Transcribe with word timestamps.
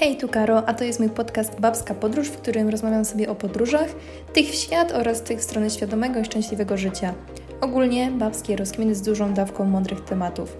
Hej, 0.00 0.16
tu 0.16 0.28
Karo, 0.28 0.68
a 0.68 0.74
to 0.74 0.84
jest 0.84 1.00
mój 1.00 1.10
podcast 1.10 1.60
Babska 1.60 1.94
Podróż, 1.94 2.28
w 2.28 2.36
którym 2.36 2.68
rozmawiam 2.68 3.04
sobie 3.04 3.30
o 3.30 3.34
podróżach, 3.34 3.94
tych 4.32 4.46
w 4.46 4.54
świat 4.54 4.92
oraz 4.92 5.22
tych 5.22 5.38
w 5.38 5.42
stronę 5.42 5.70
świadomego 5.70 6.20
i 6.20 6.24
szczęśliwego 6.24 6.76
życia. 6.76 7.14
Ogólnie 7.60 8.10
babskie 8.10 8.56
rozkminy 8.56 8.94
z 8.94 9.02
dużą 9.02 9.34
dawką 9.34 9.64
mądrych 9.64 10.00
tematów. 10.00 10.56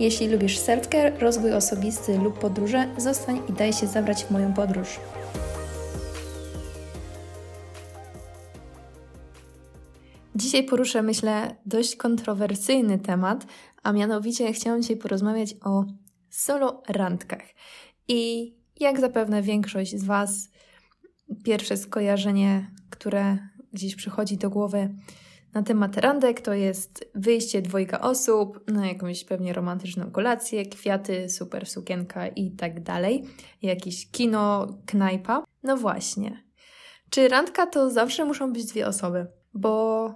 Jeśli 0.00 0.28
lubisz 0.28 0.58
self-care, 0.58 1.18
rozwój 1.18 1.52
osobisty 1.52 2.18
lub 2.18 2.38
podróże, 2.38 2.88
zostań 2.98 3.40
i 3.48 3.52
daj 3.52 3.72
się 3.72 3.86
zabrać 3.86 4.24
w 4.24 4.30
moją 4.30 4.54
podróż. 4.54 5.00
Dzisiaj 10.34 10.64
poruszę, 10.64 11.02
myślę, 11.02 11.56
dość 11.64 11.96
kontrowersyjny 11.96 12.98
temat, 12.98 13.46
a 13.82 13.92
mianowicie 13.92 14.52
chciałam 14.52 14.82
dzisiaj 14.82 14.96
porozmawiać 14.96 15.54
o 15.64 15.84
solo 16.30 16.82
randkach. 16.88 17.42
I 18.08 18.55
jak 18.80 19.00
zapewne 19.00 19.42
większość 19.42 19.96
z 19.96 20.04
Was, 20.04 20.48
pierwsze 21.44 21.76
skojarzenie, 21.76 22.70
które 22.90 23.38
gdzieś 23.72 23.96
przychodzi 23.96 24.36
do 24.36 24.50
głowy 24.50 24.94
na 25.56 25.62
temat 25.62 25.96
randek, 25.96 26.40
to 26.40 26.54
jest 26.54 27.10
wyjście 27.14 27.62
dwojga 27.62 28.00
osób 28.00 28.70
na 28.70 28.86
jakąś 28.86 29.24
pewnie 29.24 29.52
romantyczną 29.52 30.10
kolację, 30.10 30.66
kwiaty, 30.66 31.28
super 31.28 31.66
sukienka 31.66 32.28
i 32.28 32.50
tak 32.50 32.82
dalej, 32.82 33.24
jakieś 33.62 34.10
kino, 34.10 34.66
knajpa. 34.86 35.44
No 35.62 35.76
właśnie. 35.76 36.42
Czy 37.10 37.28
randka 37.28 37.66
to 37.66 37.90
zawsze 37.90 38.24
muszą 38.24 38.52
być 38.52 38.64
dwie 38.64 38.86
osoby? 38.86 39.26
Bo 39.54 40.14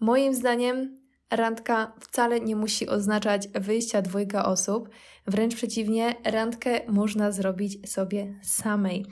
moim 0.00 0.34
zdaniem 0.34 1.03
randka 1.30 1.92
wcale 2.00 2.40
nie 2.40 2.56
musi 2.56 2.88
oznaczać 2.88 3.48
wyjścia 3.48 4.02
dwojga 4.02 4.44
osób. 4.44 4.88
Wręcz 5.26 5.54
przeciwnie, 5.54 6.14
randkę 6.24 6.80
można 6.88 7.32
zrobić 7.32 7.90
sobie 7.90 8.40
samej. 8.42 9.06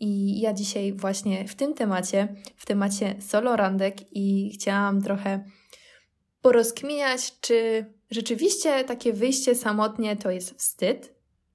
I 0.00 0.40
ja 0.40 0.52
dzisiaj 0.52 0.92
właśnie 0.92 1.48
w 1.48 1.54
tym 1.54 1.74
temacie, 1.74 2.28
w 2.56 2.66
temacie 2.66 3.14
solo 3.20 3.56
randek 3.56 3.96
i 4.12 4.50
chciałam 4.54 5.02
trochę 5.02 5.44
porozkminiać, 6.42 7.40
czy 7.40 7.86
rzeczywiście 8.10 8.84
takie 8.84 9.12
wyjście 9.12 9.54
samotnie 9.54 10.16
to 10.16 10.30
jest 10.30 10.58
wstyd, 10.58 11.14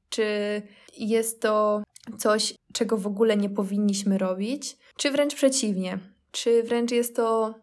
czy 0.10 0.62
jest 0.98 1.42
to 1.42 1.84
coś, 2.18 2.54
czego 2.74 2.98
w 2.98 3.08
ogóle 3.08 3.38
nie 3.38 3.50
powinniśmy 3.50 4.18
robić, 4.18 4.78
czy 4.98 5.12
wręcz 5.12 5.36
przeciwnie, 5.36 6.00
czy 6.32 6.64
wręcz 6.64 6.92
jest 6.92 7.16
to 7.16 7.56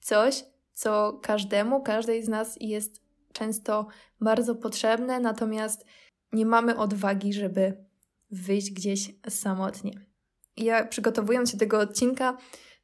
coś, 0.00 0.44
co 0.82 1.18
każdemu, 1.22 1.82
każdej 1.82 2.22
z 2.22 2.28
nas 2.28 2.56
jest 2.60 3.02
często 3.32 3.86
bardzo 4.20 4.54
potrzebne, 4.54 5.20
natomiast 5.20 5.84
nie 6.32 6.46
mamy 6.46 6.76
odwagi, 6.76 7.32
żeby 7.32 7.84
wyjść 8.30 8.70
gdzieś 8.70 9.14
samotnie. 9.28 9.92
Ja 10.56 10.84
przygotowując 10.86 11.50
się 11.50 11.56
do 11.56 11.60
tego 11.60 11.78
odcinka, 11.78 12.36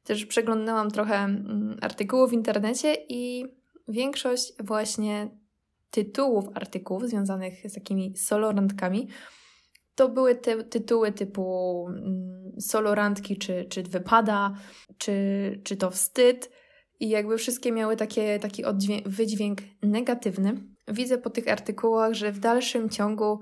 też 0.03 0.25
przeglądałam 0.25 0.91
trochę 0.91 1.15
mm, 1.15 1.77
artykułów 1.81 2.29
w 2.29 2.33
internecie 2.33 2.95
i 3.09 3.45
większość 3.87 4.53
właśnie 4.63 5.29
tytułów 5.91 6.45
artykułów 6.55 7.07
związanych 7.07 7.53
z 7.69 7.73
takimi 7.73 8.17
solorandkami 8.17 9.07
to 9.95 10.09
były 10.09 10.35
te 10.35 10.63
tytuły 10.63 11.11
typu 11.11 11.85
mm, 11.89 12.61
solorandki, 12.61 13.37
czy, 13.37 13.65
czy 13.69 13.83
wypada, 13.83 14.53
czy, 14.97 15.61
czy 15.63 15.77
to 15.77 15.91
wstyd, 15.91 16.51
i 16.99 17.09
jakby 17.09 17.37
wszystkie 17.37 17.71
miały 17.71 17.97
takie, 17.97 18.39
taki 18.39 18.63
wydźwięk 19.05 19.61
negatywny. 19.83 20.63
Widzę 20.87 21.17
po 21.17 21.29
tych 21.29 21.47
artykułach, 21.47 22.13
że 22.13 22.31
w 22.31 22.39
dalszym 22.39 22.89
ciągu 22.89 23.39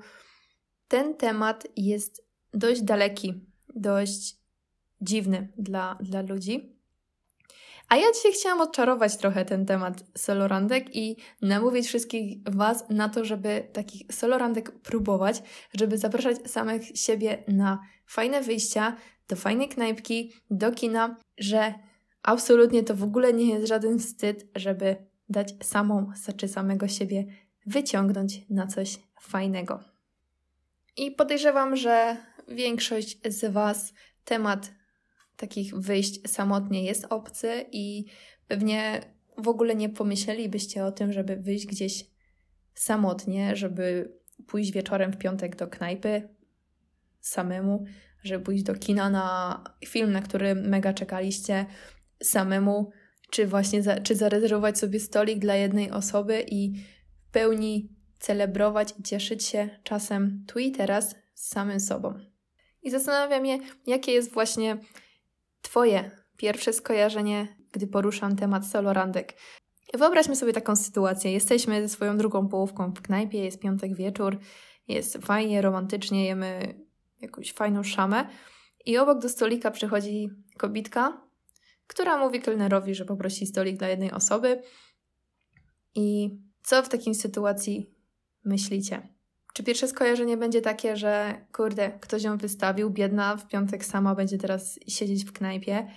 ten 0.88 1.16
temat 1.16 1.68
jest 1.76 2.28
dość 2.54 2.82
daleki, 2.82 3.34
dość 3.76 4.38
dziwny 5.02 5.54
dla, 5.58 5.98
dla 6.02 6.22
ludzi. 6.22 6.78
A 7.90 7.96
ja 7.96 8.12
dzisiaj 8.14 8.32
chciałam 8.34 8.62
odczarować 8.62 9.18
trochę 9.18 9.46
ten 9.46 9.66
temat 9.66 10.04
solorandek 10.18 10.96
i 10.96 11.18
namówić 11.42 11.88
wszystkich 11.88 12.38
Was 12.46 12.90
na 12.90 13.10
to, 13.10 13.26
żeby 13.26 13.70
takich 13.74 14.14
solorandek 14.14 14.80
próbować, 14.80 15.42
żeby 15.74 15.98
zapraszać 15.98 16.38
samych 16.52 16.98
siebie 16.98 17.44
na 17.48 17.80
fajne 18.06 18.42
wyjścia, 18.42 18.98
do 19.28 19.36
fajnej 19.36 19.70
knajpki, 19.70 20.34
do 20.50 20.72
kina, 20.72 21.18
że 21.38 21.74
Absolutnie 22.28 22.84
to 22.84 22.96
w 22.96 23.04
ogóle 23.04 23.34
nie 23.34 23.50
jest 23.54 23.68
żaden 23.68 24.00
wstyd, 24.00 24.48
żeby 24.56 24.96
dać 25.30 25.56
samą 25.62 26.12
czy 26.38 26.48
samego 26.48 26.88
siebie 26.88 27.26
wyciągnąć 27.66 28.42
na 28.50 28.68
coś 28.68 29.00
fajnego. 29.22 29.84
I 30.98 31.12
podejrzewam, 31.12 31.76
że 31.76 32.18
większość 32.48 33.18
z 33.26 33.54
Was 33.54 33.94
temat 34.26 34.72
takich 35.38 35.76
wyjść 35.76 36.30
samotnie 36.30 36.84
jest 36.84 37.06
obcy 37.10 37.66
i 37.72 38.06
pewnie 38.48 39.02
w 39.38 39.48
ogóle 39.48 39.76
nie 39.76 39.90
pomyślelibyście 39.90 40.86
o 40.86 40.92
tym, 40.92 41.14
żeby 41.14 41.36
wyjść 41.36 41.66
gdzieś 41.66 42.06
samotnie, 42.74 43.56
żeby 43.56 44.14
pójść 44.48 44.72
wieczorem 44.72 45.12
w 45.14 45.18
piątek 45.18 45.56
do 45.56 45.68
knajpy 45.68 46.30
samemu, 47.20 47.86
żeby 48.24 48.46
pójść 48.46 48.64
do 48.64 48.76
kina 48.76 49.10
na 49.10 49.64
film, 49.86 50.12
na 50.12 50.22
który 50.22 50.56
mega 50.56 50.94
czekaliście, 50.94 51.66
samemu, 52.24 52.92
czy 53.32 53.48
właśnie 53.48 53.84
za, 53.84 54.00
czy 54.00 54.16
zarezerwować 54.16 54.80
sobie 54.80 55.00
stolik 55.00 55.40
dla 55.40 55.56
jednej 55.56 55.92
osoby 55.92 56.46
i 56.48 56.74
w 57.28 57.32
pełni 57.32 57.90
celebrować 58.20 58.94
i 59.00 59.04
cieszyć 59.04 59.44
się 59.44 59.70
czasem 59.84 60.44
tu 60.48 60.60
i 60.60 60.72
teraz 60.72 61.16
z 61.34 61.48
samym 61.48 61.80
sobą. 61.80 62.14
I 62.84 62.92
zastanawiam 62.92 63.46
się, 63.46 63.58
jakie 63.88 64.12
jest 64.12 64.34
właśnie 64.34 64.78
Twoje 65.62 66.12
pierwsze 66.38 66.74
skojarzenie, 66.74 67.48
gdy 67.72 67.88
poruszam 67.88 68.36
temat 68.36 68.68
solorandek. 68.68 69.34
Wyobraźmy 69.94 70.36
sobie 70.36 70.54
taką 70.54 70.76
sytuację. 70.76 71.32
Jesteśmy 71.32 71.82
ze 71.82 71.90
swoją 71.90 72.18
drugą 72.18 72.48
połówką 72.48 72.94
w 72.94 73.02
knajpie, 73.02 73.44
jest 73.44 73.60
piątek 73.60 73.96
wieczór, 73.96 74.40
jest 74.88 75.18
fajnie, 75.18 75.62
romantycznie, 75.62 76.26
jemy 76.26 76.80
jakąś 77.22 77.54
fajną 77.54 77.84
szamę 77.84 78.28
i 78.86 78.98
obok 78.98 79.20
do 79.20 79.30
stolika 79.30 79.72
przychodzi 79.72 80.30
kobitka, 80.58 81.27
która 81.88 82.18
mówi 82.18 82.42
kelnerowi, 82.42 82.96
że 82.96 83.06
poprosi 83.06 83.48
stolik 83.48 83.78
dla 83.78 83.88
jednej 83.88 84.12
osoby. 84.12 84.62
I 85.96 86.38
co 86.64 86.84
w 86.84 86.90
takiej 86.90 87.16
sytuacji 87.16 87.94
myślicie? 88.44 89.18
Czy 89.54 89.64
pierwsze 89.64 89.88
skojarzenie 89.88 90.38
będzie 90.38 90.62
takie, 90.62 90.98
że 90.98 91.42
kurde, 91.54 91.92
ktoś 92.00 92.24
ją 92.24 92.38
wystawił, 92.38 92.90
biedna, 92.90 93.38
w 93.38 93.48
piątek 93.48 93.86
sama 93.86 94.16
będzie 94.16 94.38
teraz 94.38 94.80
siedzieć 94.88 95.26
w 95.26 95.32
knajpie? 95.32 95.88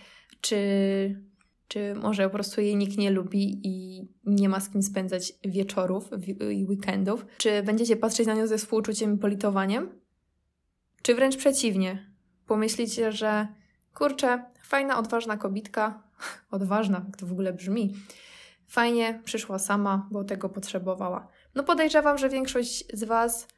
Czy, 0.40 0.56
czy 1.68 1.94
może 1.94 2.24
po 2.24 2.30
prostu 2.30 2.60
jej 2.60 2.76
nikt 2.76 2.98
nie 2.98 3.10
lubi 3.10 3.60
i 3.64 4.04
nie 4.24 4.48
ma 4.48 4.60
z 4.60 4.70
kim 4.70 4.82
spędzać 4.82 5.32
wieczorów 5.44 6.10
i 6.52 6.64
weekendów? 6.64 7.26
Czy 7.38 7.62
będziecie 7.62 7.96
patrzeć 7.96 8.26
na 8.26 8.34
nią 8.34 8.46
ze 8.46 8.58
współczuciem 8.58 9.14
i 9.14 9.18
politowaniem? 9.18 10.00
Czy 11.02 11.14
wręcz 11.14 11.36
przeciwnie? 11.36 12.12
Pomyślicie, 12.46 13.12
że 13.12 13.48
kurczę, 13.94 14.44
fajna, 14.62 14.98
odważna 14.98 15.36
kobitka, 15.36 16.02
odważna, 16.50 17.02
jak 17.06 17.16
to 17.16 17.26
w 17.26 17.32
ogóle 17.32 17.52
brzmi, 17.52 17.94
fajnie 18.68 19.20
przyszła 19.24 19.58
sama, 19.58 20.08
bo 20.10 20.24
tego 20.24 20.48
potrzebowała. 20.48 21.28
No 21.54 21.62
podejrzewam, 21.62 22.18
że 22.18 22.28
większość 22.28 22.84
z 22.92 23.04
Was 23.04 23.48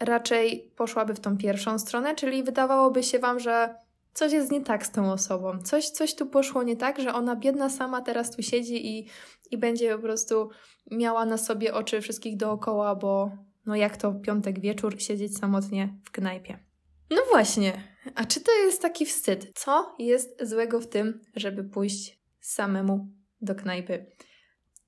raczej 0.00 0.72
poszłaby 0.76 1.14
w 1.14 1.20
tą 1.20 1.38
pierwszą 1.38 1.78
stronę, 1.78 2.14
czyli 2.14 2.42
wydawałoby 2.42 3.02
się 3.02 3.18
Wam, 3.18 3.40
że 3.40 3.74
coś 4.14 4.32
jest 4.32 4.50
nie 4.50 4.60
tak 4.60 4.86
z 4.86 4.90
tą 4.90 5.12
osobą, 5.12 5.58
coś, 5.58 5.90
coś 5.90 6.14
tu 6.14 6.26
poszło 6.26 6.62
nie 6.62 6.76
tak, 6.76 7.00
że 7.00 7.14
ona 7.14 7.36
biedna 7.36 7.70
sama 7.70 8.00
teraz 8.00 8.36
tu 8.36 8.42
siedzi 8.42 8.98
i, 8.98 9.08
i 9.50 9.58
będzie 9.58 9.96
po 9.96 10.02
prostu 10.02 10.50
miała 10.90 11.24
na 11.24 11.38
sobie 11.38 11.74
oczy 11.74 12.00
wszystkich 12.00 12.36
dookoła, 12.36 12.94
bo 12.94 13.30
no 13.66 13.76
jak 13.76 13.96
to 13.96 14.12
piątek 14.12 14.60
wieczór 14.60 15.02
siedzieć 15.02 15.38
samotnie 15.38 15.94
w 16.04 16.10
knajpie. 16.10 16.69
No 17.10 17.22
właśnie, 17.30 17.82
a 18.14 18.24
czy 18.24 18.40
to 18.40 18.52
jest 18.52 18.82
taki 18.82 19.06
wstyd? 19.06 19.52
Co 19.54 19.94
jest 19.98 20.48
złego 20.48 20.80
w 20.80 20.86
tym, 20.86 21.20
żeby 21.36 21.64
pójść 21.64 22.20
samemu 22.40 23.08
do 23.40 23.54
knajpy? 23.54 24.06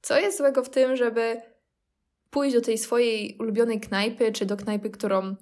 Co 0.03 0.19
jest 0.19 0.39
złego 0.39 0.65
w 0.65 0.71
tym, 0.71 0.97
żeby 0.97 1.43
pójść 2.31 2.55
do 2.55 2.61
tej 2.61 2.79
swojej 2.79 3.37
ulubionej 3.41 3.81
knajpy, 3.81 4.33
czy 4.33 4.47
do 4.47 4.57
knajpy, 4.57 4.91
którą 4.91 5.37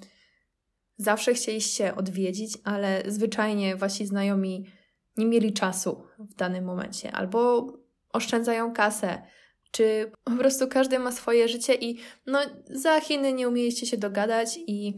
zawsze 0.97 1.35
chcieliście 1.35 1.95
odwiedzić, 1.95 2.59
ale 2.65 3.03
zwyczajnie 3.07 3.77
wasi 3.77 4.07
znajomi 4.07 4.67
nie 5.17 5.27
mieli 5.27 5.53
czasu 5.53 6.03
w 6.19 6.35
danym 6.35 6.65
momencie, 6.65 7.13
albo 7.13 7.67
oszczędzają 8.13 8.73
kasę, 8.73 9.23
czy 9.71 10.13
po 10.25 10.33
prostu 10.33 10.69
każdy 10.69 10.99
ma 10.99 11.13
swoje 11.13 11.49
życie 11.49 11.75
i 11.75 11.99
no 12.27 12.39
za 12.71 13.01
Chiny 13.01 13.33
nie 13.33 13.49
umieliście 13.49 13.87
się 13.87 13.97
dogadać 13.97 14.59
i 14.67 14.95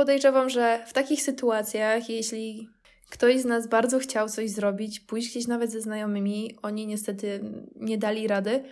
Podejrzewam, 0.00 0.50
że 0.50 0.84
w 0.86 0.92
takich 0.92 1.22
sytuacjach, 1.22 2.08
jeśli 2.08 2.68
ktoś 3.10 3.40
z 3.40 3.44
nas 3.44 3.66
bardzo 3.68 3.98
chciał 3.98 4.28
coś 4.28 4.50
zrobić, 4.50 5.00
pójść 5.00 5.30
gdzieś 5.30 5.46
nawet 5.46 5.72
ze 5.72 5.80
znajomymi, 5.80 6.58
oni 6.62 6.86
niestety 6.86 7.40
nie 7.76 7.98
dali 7.98 8.28
rady, 8.28 8.64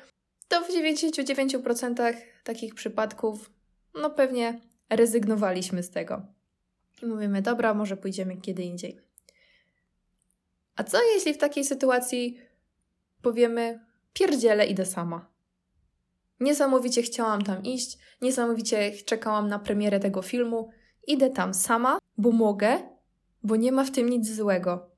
to 0.48 0.60
w 0.60 0.68
99% 0.68 2.16
takich 2.44 2.74
przypadków, 2.74 3.50
no 3.94 4.10
pewnie 4.10 4.60
rezygnowaliśmy 4.90 5.82
z 5.82 5.90
tego. 5.90 6.22
I 7.02 7.06
mówimy, 7.06 7.42
dobra, 7.42 7.74
może 7.74 7.96
pójdziemy 7.96 8.36
kiedy 8.36 8.62
indziej. 8.62 9.00
A 10.76 10.84
co 10.84 10.98
jeśli 11.14 11.34
w 11.34 11.38
takiej 11.38 11.64
sytuacji 11.64 12.40
powiemy, 13.22 13.80
pierdziele, 14.12 14.66
idę 14.66 14.86
sama? 14.86 15.30
Niesamowicie 16.40 17.02
chciałam 17.02 17.42
tam 17.42 17.62
iść, 17.62 17.98
niesamowicie 18.22 18.92
czekałam 18.92 19.48
na 19.48 19.58
premierę 19.58 20.00
tego 20.00 20.22
filmu. 20.22 20.70
Idę 21.08 21.30
tam 21.30 21.54
sama, 21.54 21.98
bo 22.18 22.32
mogę, 22.32 22.78
bo 23.42 23.56
nie 23.56 23.72
ma 23.72 23.84
w 23.84 23.90
tym 23.90 24.08
nic 24.08 24.34
złego. 24.34 24.90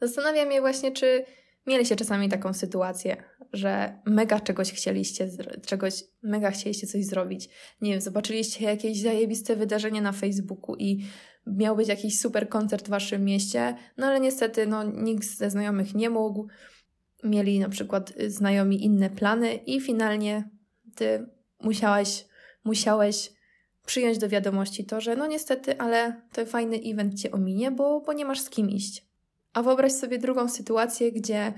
Zastanawiam 0.00 0.52
się 0.52 0.60
właśnie, 0.60 0.92
czy 0.92 1.24
mieliście 1.66 1.96
czasami 1.96 2.28
taką 2.28 2.52
sytuację, 2.52 3.16
że 3.52 3.98
mega 4.06 4.40
czegoś 4.40 4.72
chcieliście, 4.72 5.28
czegoś 5.66 6.04
mega 6.22 6.50
chcieliście 6.50 6.86
coś 6.86 7.04
zrobić. 7.04 7.48
Nie 7.80 7.90
wiem, 7.90 8.00
zobaczyliście 8.00 8.64
jakieś 8.64 9.00
zajebiste 9.00 9.56
wydarzenie 9.56 10.02
na 10.02 10.12
Facebooku 10.12 10.76
i 10.76 11.04
miał 11.46 11.76
być 11.76 11.88
jakiś 11.88 12.20
super 12.20 12.48
koncert 12.48 12.86
w 12.86 12.90
waszym 12.90 13.24
mieście, 13.24 13.76
no 13.96 14.06
ale 14.06 14.20
niestety 14.20 14.66
no, 14.66 14.82
nikt 14.82 15.24
ze 15.24 15.50
znajomych 15.50 15.94
nie 15.94 16.10
mógł. 16.10 16.46
Mieli 17.24 17.58
na 17.58 17.68
przykład 17.68 18.12
znajomi 18.26 18.84
inne 18.84 19.10
plany 19.10 19.54
i 19.54 19.80
finalnie 19.80 20.50
ty 20.94 21.26
musiałeś, 21.60 22.26
musiałeś 22.64 23.32
przyjąć 23.86 24.18
do 24.18 24.28
wiadomości 24.28 24.84
to, 24.84 25.00
że 25.00 25.16
no 25.16 25.26
niestety, 25.26 25.78
ale 25.78 26.20
ten 26.32 26.46
fajny 26.46 26.80
event 26.84 27.20
cię 27.20 27.30
ominie, 27.30 27.70
bo, 27.70 28.00
bo 28.00 28.12
nie 28.12 28.24
masz 28.24 28.40
z 28.40 28.50
kim 28.50 28.70
iść. 28.70 29.06
A 29.52 29.62
wyobraź 29.62 29.92
sobie 29.92 30.18
drugą 30.18 30.48
sytuację, 30.48 31.12
gdzie 31.12 31.52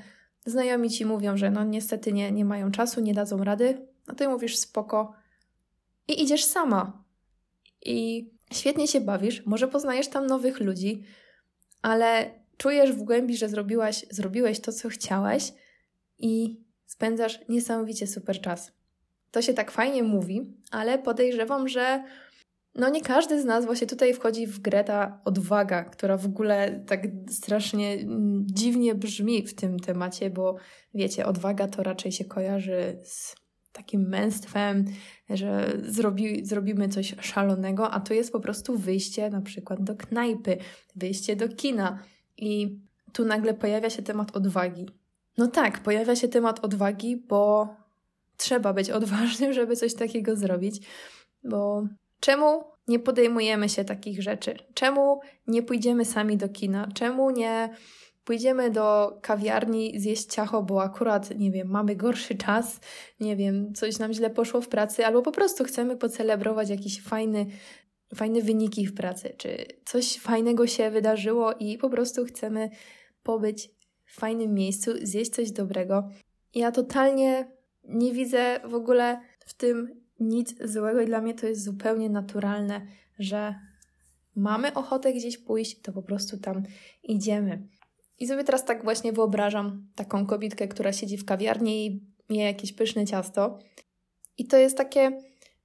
znajomi 0.46 0.90
ci 0.90 1.05
mówią, 1.05 1.37
że 1.37 1.50
no 1.50 1.64
niestety 1.64 2.12
nie, 2.12 2.32
nie 2.32 2.44
mają 2.44 2.70
czasu, 2.70 3.00
nie 3.00 3.14
dadzą 3.14 3.44
rady, 3.44 3.87
a 4.06 4.14
ty 4.14 4.28
mówisz 4.28 4.56
spoko 4.56 5.12
i 6.08 6.23
idziesz 6.23 6.44
sama. 6.44 7.05
I 7.82 8.31
świetnie 8.52 8.88
się 8.88 9.00
bawisz, 9.00 9.46
może 9.46 9.69
poznajesz 9.69 10.08
tam 10.08 10.26
nowych 10.26 10.61
ludzi, 10.61 11.02
ale 11.82 12.31
czujesz 12.56 12.93
w 12.93 13.02
głębi, 13.02 13.37
że 13.37 13.49
zrobiłaś, 13.49 14.06
zrobiłeś 14.11 14.61
to, 14.61 14.72
co 14.72 14.88
chciałaś 14.88 15.52
i 16.19 16.61
spędzasz 16.87 17.40
niesamowicie 17.49 18.06
super 18.06 18.40
czas. 18.40 18.75
To 19.31 19.43
się 19.43 19.55
tak 19.55 19.70
fajnie 19.70 20.02
mówi, 20.02 20.55
ale 20.70 20.99
podejrzewam, 20.99 21.69
że 21.69 22.05
no 22.75 22.88
nie 22.88 23.00
każdy 23.00 23.43
z 23.43 23.44
nas 23.44 23.64
właśnie 23.64 23.87
tutaj 23.87 24.14
wchodzi 24.14 24.46
w 24.46 24.58
grę 24.58 24.84
ta 24.84 25.20
odwaga, 25.25 25.84
która 25.84 26.17
w 26.17 26.26
ogóle 26.26 26.84
tak 26.87 27.06
strasznie 27.31 27.93
mm, 27.93 28.46
dziwnie 28.46 28.94
brzmi 28.94 29.46
w 29.46 29.55
tym 29.55 29.81
temacie, 29.81 30.31
bo 30.31 30.56
wiecie, 30.94 31.26
odwaga 31.26 31.69
to 31.69 31.82
raczej 31.82 32.12
się 32.12 32.25
kojarzy 32.25 32.99
z 33.05 33.37
takim 33.73 34.08
męstwem, 34.08 34.84
że 35.31 35.76
zrobi, 35.82 36.46
zrobimy 36.46 36.88
coś 36.88 37.14
szalonego, 37.20 37.90
a 37.90 38.00
to 38.00 38.14
jest 38.14 38.32
po 38.32 38.40
prostu 38.40 38.79
wyjście 38.79 39.31
na 39.31 39.40
przykład 39.40 39.82
do 39.82 39.96
knajpy, 39.96 40.56
wyjście 40.96 41.37
do 41.37 41.49
kina 41.49 41.99
i 42.37 42.79
tu 43.12 43.25
nagle 43.25 43.55
pojawia 43.55 43.90
się 43.90 44.02
temat 44.02 44.37
odwagi. 44.37 44.87
No 45.38 45.46
tak, 45.46 45.82
pojawia 45.82 46.17
się 46.17 46.29
temat 46.29 46.64
odwagi, 46.64 47.17
bo 47.17 47.69
trzeba 48.37 48.73
być 48.73 48.91
odważnym, 48.91 49.53
żeby 49.53 49.77
coś 49.77 49.94
takiego 49.94 50.37
zrobić, 50.37 50.87
bo 51.44 51.87
czemu 52.21 52.65
nie 52.88 52.99
podejmujemy 52.99 53.69
się 53.69 53.85
takich 53.85 54.23
rzeczy? 54.23 54.56
Czemu 54.75 55.21
nie 55.47 55.62
pójdziemy 55.62 56.05
sami 56.05 56.37
do 56.37 56.49
kina? 56.49 56.88
Czemu 56.94 57.31
nie 57.31 57.71
pójdziemy 58.25 58.71
do 58.71 59.19
kawiarni 59.23 60.00
zjeść 60.00 60.27
ciacho, 60.27 60.62
bo 60.62 60.83
akurat, 60.83 61.38
nie 61.38 61.50
wiem, 61.50 61.69
mamy 61.69 61.97
gorszy 61.97 62.35
czas, 62.35 62.81
nie 63.21 63.37
wiem, 63.37 63.75
coś 63.75 63.99
nam 63.99 64.12
źle 64.12 64.31
poszło 64.31 64.61
w 64.61 64.69
pracy, 64.69 65.06
albo 65.06 65.23
po 65.23 65.32
prostu 65.32 65.65
chcemy 65.65 65.97
pocelebrować 65.97 66.71
jakiś 66.71 67.03
fajny, 67.03 67.47
fajne 68.15 68.41
wyniki 68.41 68.87
w 68.87 68.94
pracy, 68.94 69.35
czy 69.37 69.67
coś 69.85 70.19
fajnego 70.19 70.67
się 70.67 70.91
wydarzyło 70.91 71.53
i 71.53 71.79
po 71.79 71.91
prostu 71.91 72.25
chcemy 72.25 72.71
pobyć 73.23 73.71
w 74.05 74.21
fajnym 74.21 74.55
miejscu, 74.55 74.91
zjeść 75.03 75.31
coś 75.31 75.50
dobrego. 75.50 76.09
Ja 76.55 76.73
totalnie 76.73 77.56
nie 77.88 78.12
widzę 78.12 78.61
w 78.65 78.75
ogóle 78.75 79.21
w 79.47 79.55
tym 79.55 80.00
nic 80.21 80.55
złego 80.65 81.00
i 81.00 81.06
dla 81.06 81.21
mnie 81.21 81.35
to 81.35 81.47
jest 81.47 81.65
zupełnie 81.65 82.11
naturalne, 82.11 82.87
że 83.19 83.55
mamy 84.37 84.75
ochotę 84.75 85.12
gdzieś 85.12 85.38
pójść, 85.38 85.81
to 85.81 85.93
po 85.93 86.03
prostu 86.03 86.38
tam 86.38 86.62
idziemy. 87.03 87.69
I 88.19 88.27
sobie 88.27 88.44
teraz 88.44 88.65
tak 88.65 88.85
właśnie 88.85 89.12
wyobrażam 89.12 89.87
taką 89.94 90.27
kobietkę, 90.27 90.69
która 90.69 90.93
siedzi 90.93 91.17
w 91.19 91.25
kawiarni 91.25 91.87
i 91.87 92.00
je 92.37 92.44
jakieś 92.44 92.73
pyszne 92.73 93.06
ciasto. 93.06 93.59
I 94.39 94.47
to 94.47 94.56
jest 94.56 94.77
takie 94.77 95.21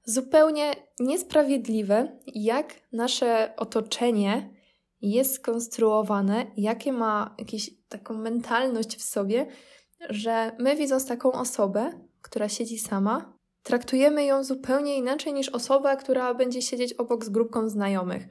zupełnie 0.05 0.71
niesprawiedliwe, 0.99 2.19
jak 2.27 2.75
nasze 2.91 3.53
otoczenie 3.57 4.49
jest 5.01 5.33
skonstruowane, 5.33 6.45
jakie 6.57 6.93
ma 6.93 7.35
jakąś 7.39 7.71
taką 7.89 8.13
mentalność 8.13 8.97
w 8.97 9.03
sobie, 9.03 9.45
że 10.09 10.51
my 10.59 10.75
widząc 10.75 11.05
taką 11.05 11.31
osobę, 11.31 11.91
która 12.21 12.49
siedzi 12.49 12.79
sama, 12.79 13.33
traktujemy 13.63 14.25
ją 14.25 14.43
zupełnie 14.43 14.97
inaczej 14.97 15.33
niż 15.33 15.49
osoba, 15.49 15.95
która 15.95 16.33
będzie 16.33 16.61
siedzieć 16.61 16.93
obok 16.93 17.25
z 17.25 17.29
grupką 17.29 17.69
znajomych. 17.69 18.23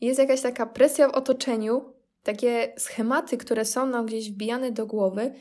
Jest 0.00 0.18
jakaś 0.18 0.40
taka 0.40 0.66
presja 0.66 1.08
w 1.08 1.14
otoczeniu, 1.14 1.92
takie 2.22 2.74
schematy, 2.78 3.36
które 3.36 3.64
są 3.64 3.86
nam 3.86 4.06
gdzieś 4.06 4.30
wbijane 4.30 4.72
do 4.72 4.86
głowy, 4.86 5.34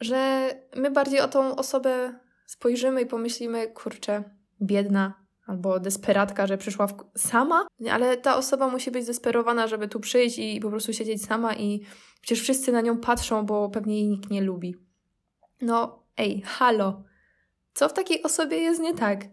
że 0.00 0.50
my 0.76 0.90
bardziej 0.90 1.20
o 1.20 1.28
tą 1.28 1.56
osobę 1.56 2.18
spojrzymy 2.46 3.02
i 3.02 3.06
pomyślimy, 3.06 3.68
kurczę, 3.68 4.24
biedna 4.62 5.20
albo 5.46 5.80
desperatka, 5.80 6.46
że 6.46 6.58
przyszła 6.58 6.86
sama, 7.16 7.66
ale 7.90 8.16
ta 8.16 8.36
osoba 8.36 8.68
musi 8.68 8.90
być 8.90 9.04
zdesperowana, 9.04 9.66
żeby 9.66 9.88
tu 9.88 10.00
przyjść 10.00 10.38
i 10.38 10.60
po 10.60 10.70
prostu 10.70 10.92
siedzieć 10.92 11.24
sama 11.24 11.54
i 11.54 11.80
przecież 12.20 12.42
wszyscy 12.42 12.72
na 12.72 12.80
nią 12.80 12.98
patrzą, 12.98 13.46
bo 13.46 13.68
pewnie 13.68 13.94
jej 13.94 14.08
nikt 14.08 14.30
nie 14.30 14.42
lubi. 14.42 14.76
No, 15.60 15.99
ej, 16.20 16.42
halo, 16.44 17.02
co 17.74 17.88
w 17.88 17.92
takiej 17.92 18.22
osobie 18.22 18.56
jest 18.56 18.80
nie 18.80 18.94
tak? 18.94 19.24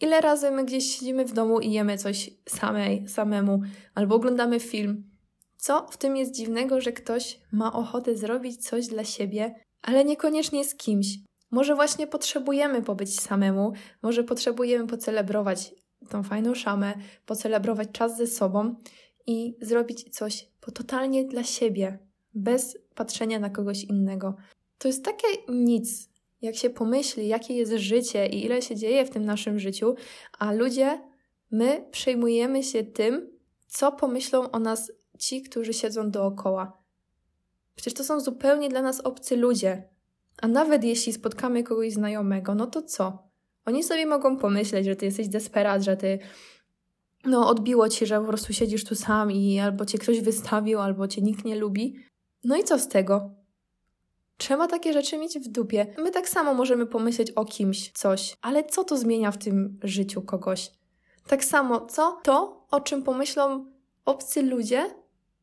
Ile 0.00 0.20
razy 0.20 0.50
my 0.50 0.64
gdzieś 0.64 0.84
siedzimy 0.84 1.24
w 1.24 1.32
domu 1.32 1.60
i 1.60 1.72
jemy 1.72 1.98
coś 1.98 2.30
samej, 2.48 3.08
samemu, 3.08 3.60
albo 3.94 4.14
oglądamy 4.14 4.60
film? 4.60 5.10
Co 5.56 5.86
w 5.90 5.96
tym 5.96 6.16
jest 6.16 6.34
dziwnego, 6.34 6.80
że 6.80 6.92
ktoś 6.92 7.40
ma 7.52 7.72
ochotę 7.72 8.16
zrobić 8.16 8.68
coś 8.68 8.86
dla 8.86 9.04
siebie, 9.04 9.54
ale 9.82 10.04
niekoniecznie 10.04 10.64
z 10.64 10.74
kimś? 10.74 11.06
Może 11.50 11.74
właśnie 11.74 12.06
potrzebujemy 12.06 12.82
pobyć 12.82 13.20
samemu, 13.20 13.72
może 14.02 14.24
potrzebujemy 14.24 14.86
pocelebrować 14.86 15.74
tą 16.08 16.22
fajną 16.22 16.54
szamę, 16.54 16.94
pocelebrować 17.26 17.88
czas 17.92 18.16
ze 18.16 18.26
sobą 18.26 18.74
i 19.26 19.56
zrobić 19.60 20.10
coś 20.10 20.48
po 20.60 20.70
totalnie 20.70 21.24
dla 21.24 21.44
siebie, 21.44 21.98
bez 22.34 22.78
patrzenia 22.94 23.38
na 23.38 23.50
kogoś 23.50 23.84
innego. 23.84 24.34
To 24.78 24.88
jest 24.88 25.04
takie 25.04 25.26
nic, 25.48 26.09
jak 26.42 26.56
się 26.56 26.70
pomyśli, 26.70 27.28
jakie 27.28 27.54
jest 27.54 27.72
życie 27.72 28.26
i 28.26 28.44
ile 28.44 28.62
się 28.62 28.76
dzieje 28.76 29.04
w 29.06 29.10
tym 29.10 29.24
naszym 29.24 29.58
życiu, 29.58 29.94
a 30.38 30.52
ludzie, 30.52 31.00
my 31.50 31.84
przejmujemy 31.90 32.62
się 32.62 32.84
tym, 32.84 33.30
co 33.66 33.92
pomyślą 33.92 34.50
o 34.50 34.58
nas 34.58 34.92
ci, 35.18 35.42
którzy 35.42 35.72
siedzą 35.72 36.10
dookoła. 36.10 36.82
Przecież 37.74 37.94
to 37.94 38.04
są 38.04 38.20
zupełnie 38.20 38.68
dla 38.68 38.82
nas 38.82 39.00
obcy 39.00 39.36
ludzie. 39.36 39.88
A 40.42 40.48
nawet 40.48 40.84
jeśli 40.84 41.12
spotkamy 41.12 41.62
kogoś 41.62 41.92
znajomego, 41.92 42.54
no 42.54 42.66
to 42.66 42.82
co? 42.82 43.30
Oni 43.64 43.82
sobie 43.82 44.06
mogą 44.06 44.36
pomyśleć, 44.36 44.86
że 44.86 44.96
ty 44.96 45.06
jesteś 45.06 45.28
desperat, 45.28 45.82
że 45.82 45.96
ty 45.96 46.18
no 47.24 47.48
odbiło 47.48 47.88
ci, 47.88 48.06
że 48.06 48.20
po 48.20 48.26
prostu 48.26 48.52
siedzisz 48.52 48.84
tu 48.84 48.94
sam 48.94 49.32
i 49.32 49.58
albo 49.58 49.86
cię 49.86 49.98
ktoś 49.98 50.20
wystawił, 50.20 50.78
albo 50.78 51.08
cię 51.08 51.22
nikt 51.22 51.44
nie 51.44 51.56
lubi. 51.56 51.96
No 52.44 52.56
i 52.56 52.64
co 52.64 52.78
z 52.78 52.88
tego? 52.88 53.39
Trzeba 54.40 54.66
takie 54.66 54.92
rzeczy 54.92 55.18
mieć 55.18 55.38
w 55.38 55.48
dupie. 55.48 55.86
My 55.98 56.10
tak 56.10 56.28
samo 56.28 56.54
możemy 56.54 56.86
pomyśleć 56.86 57.30
o 57.30 57.44
kimś 57.44 57.92
coś, 57.92 58.36
ale 58.42 58.64
co 58.64 58.84
to 58.84 58.96
zmienia 58.96 59.30
w 59.30 59.38
tym 59.38 59.78
życiu 59.82 60.22
kogoś? 60.22 60.70
Tak 61.26 61.44
samo, 61.44 61.86
co 61.86 62.20
to, 62.22 62.66
o 62.70 62.80
czym 62.80 63.02
pomyślą 63.02 63.72
obcy 64.04 64.42
ludzie, 64.42 64.94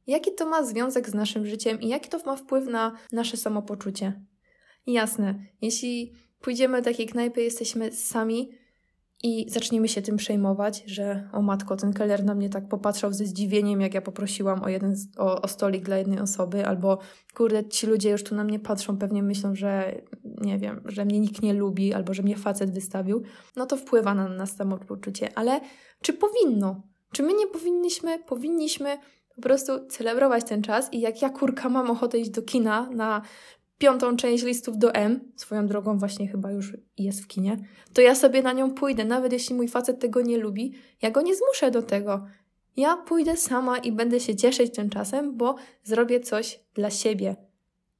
jaki 0.07 0.35
to 0.35 0.45
ma 0.45 0.63
związek 0.63 1.09
z 1.09 1.13
naszym 1.13 1.45
życiem 1.45 1.81
i 1.81 1.87
jaki 1.87 2.09
to 2.09 2.17
ma 2.25 2.35
wpływ 2.35 2.67
na 2.67 2.97
nasze 3.11 3.37
samopoczucie? 3.37 4.21
Jasne, 4.87 5.35
jeśli 5.61 6.13
pójdziemy 6.41 6.77
do 6.77 6.83
takiej 6.83 7.07
knajpy, 7.07 7.41
jesteśmy 7.43 7.91
sami, 7.91 8.51
i 9.23 9.45
zaczniemy 9.49 9.87
się 9.87 10.01
tym 10.01 10.17
przejmować, 10.17 10.83
że 10.85 11.29
o 11.33 11.41
matko, 11.41 11.75
ten 11.75 11.93
keller 11.93 12.25
na 12.25 12.35
mnie 12.35 12.49
tak 12.49 12.67
popatrzał 12.67 13.13
ze 13.13 13.25
zdziwieniem, 13.25 13.81
jak 13.81 13.93
ja 13.93 14.01
poprosiłam 14.01 14.63
o, 14.63 14.69
jeden, 14.69 14.95
o, 15.17 15.41
o 15.41 15.47
stolik 15.47 15.85
dla 15.85 15.97
jednej 15.97 16.19
osoby, 16.19 16.67
albo 16.67 16.99
kurde, 17.35 17.69
ci 17.69 17.87
ludzie 17.87 18.09
już 18.09 18.23
tu 18.23 18.35
na 18.35 18.43
mnie 18.43 18.59
patrzą, 18.59 18.97
pewnie 18.97 19.23
myślą, 19.23 19.55
że 19.55 20.01
nie 20.23 20.57
wiem, 20.57 20.81
że 20.85 21.05
mnie 21.05 21.19
nikt 21.19 21.41
nie 21.41 21.53
lubi, 21.53 21.93
albo 21.93 22.13
że 22.13 22.23
mnie 22.23 22.35
facet 22.35 22.71
wystawił, 22.71 23.23
no 23.55 23.65
to 23.65 23.77
wpływa 23.77 24.13
na 24.13 24.29
nas 24.29 24.55
samopoczucie. 24.55 25.29
Ale 25.35 25.61
czy 26.01 26.13
powinno? 26.13 26.81
Czy 27.11 27.23
my 27.23 27.33
nie 27.33 27.47
powinniśmy, 27.47 28.19
powinniśmy 28.19 28.97
po 29.35 29.41
prostu 29.41 29.87
celebrować 29.87 30.43
ten 30.43 30.61
czas 30.61 30.93
i 30.93 30.99
jak 30.99 31.21
ja 31.21 31.29
kurka 31.29 31.69
mam 31.69 31.91
ochotę 31.91 32.17
iść 32.17 32.29
do 32.29 32.41
kina 32.41 32.89
na 32.89 33.21
piątą 33.77 34.17
część 34.17 34.43
listów 34.43 34.77
do 34.77 34.93
M, 34.93 35.31
swoją 35.35 35.67
drogą 35.67 35.97
właśnie 35.97 36.27
chyba 36.27 36.51
już 36.51 36.73
jest 36.97 37.23
w 37.23 37.27
kinie, 37.27 37.57
to 37.93 38.01
ja 38.01 38.15
sobie 38.15 38.41
na 38.41 38.53
nią 38.53 38.71
pójdę, 38.71 39.05
nawet 39.05 39.33
jeśli 39.33 39.55
mój 39.55 39.67
facet 39.67 39.99
tego 39.99 40.21
nie 40.21 40.37
lubi, 40.37 40.73
ja 41.01 41.11
go 41.11 41.21
nie 41.21 41.35
zmuszę 41.35 41.71
do 41.71 41.81
tego. 41.81 42.25
Ja 42.77 42.97
pójdę 42.97 43.37
sama 43.37 43.77
i 43.77 43.91
będę 43.91 44.19
się 44.19 44.35
cieszyć 44.35 44.75
tym 44.75 44.89
czasem, 44.89 45.37
bo 45.37 45.55
zrobię 45.83 46.19
coś 46.19 46.59
dla 46.73 46.89
siebie. 46.89 47.35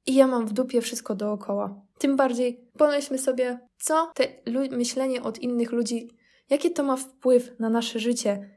I 0.06 0.14
ja 0.14 0.26
mam 0.26 0.46
w 0.46 0.52
dupie 0.52 0.80
wszystko 0.80 1.14
dookoła. 1.14 1.80
Tym 1.98 2.16
bardziej 2.16 2.60
pomyślmy 2.76 3.18
sobie, 3.18 3.58
co 3.78 4.12
te 4.14 4.28
myślenie 4.70 5.22
od 5.22 5.38
innych 5.38 5.72
ludzi, 5.72 6.08
jaki 6.50 6.70
to 6.70 6.82
ma 6.82 6.96
wpływ 6.96 7.58
na 7.58 7.70
nasze 7.70 7.98
życie. 7.98 8.50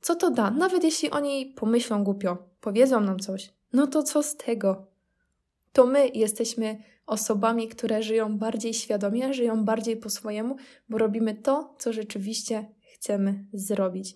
Co 0.00 0.14
to 0.14 0.30
da? 0.30 0.50
Nawet 0.50 0.84
jeśli 0.84 1.10
oni 1.10 1.46
pomyślą 1.56 2.04
głupio, 2.04 2.38
powiedzą 2.60 3.00
nam 3.00 3.18
coś, 3.18 3.52
no 3.72 3.86
to 3.86 4.02
co 4.02 4.22
z 4.22 4.36
tego? 4.36 4.86
To 5.76 5.86
my 5.86 6.08
jesteśmy 6.08 6.82
osobami, 7.06 7.68
które 7.68 8.02
żyją 8.02 8.38
bardziej 8.38 8.74
świadomie, 8.74 9.34
żyją 9.34 9.64
bardziej 9.64 9.96
po 9.96 10.10
swojemu, 10.10 10.56
bo 10.88 10.98
robimy 10.98 11.34
to, 11.34 11.74
co 11.78 11.92
rzeczywiście 11.92 12.66
chcemy 12.94 13.44
zrobić. 13.52 14.14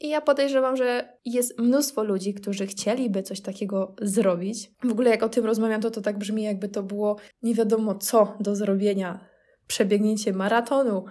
I 0.00 0.08
ja 0.08 0.20
podejrzewam, 0.20 0.76
że 0.76 1.18
jest 1.24 1.58
mnóstwo 1.58 2.04
ludzi, 2.04 2.34
którzy 2.34 2.66
chcieliby 2.66 3.22
coś 3.22 3.40
takiego 3.40 3.94
zrobić. 4.02 4.70
W 4.84 4.92
ogóle 4.92 5.10
jak 5.10 5.22
o 5.22 5.28
tym 5.28 5.44
rozmawiam, 5.44 5.80
to 5.80 5.90
to 5.90 6.00
tak 6.00 6.18
brzmi, 6.18 6.42
jakby 6.42 6.68
to 6.68 6.82
było 6.82 7.16
nie 7.42 7.54
wiadomo 7.54 7.94
co 7.94 8.36
do 8.40 8.56
zrobienia. 8.56 9.26
Przebiegnięcie 9.66 10.32
maratonu, 10.32 11.04